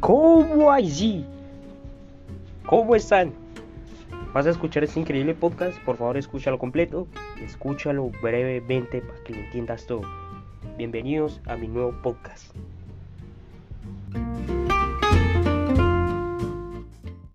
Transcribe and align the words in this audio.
¿Cómo 0.00 0.72
allí? 0.72 1.26
¿Cómo 2.64 2.96
están? 2.96 3.34
¿Vas 4.32 4.46
a 4.46 4.50
escuchar 4.50 4.82
este 4.82 4.98
increíble 4.98 5.34
podcast? 5.34 5.78
Por 5.84 5.98
favor, 5.98 6.16
escúchalo 6.16 6.58
completo. 6.58 7.06
Escúchalo 7.42 8.10
brevemente 8.22 9.02
para 9.02 9.22
que 9.24 9.34
lo 9.34 9.40
entiendas 9.40 9.86
todo. 9.86 10.00
Bienvenidos 10.78 11.42
a 11.44 11.56
mi 11.56 11.68
nuevo 11.68 11.92
podcast. 12.00 12.56